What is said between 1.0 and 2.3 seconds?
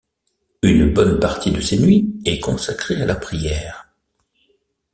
partie de ses nuits